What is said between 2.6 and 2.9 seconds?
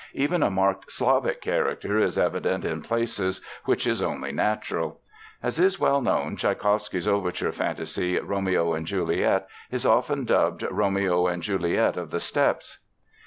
in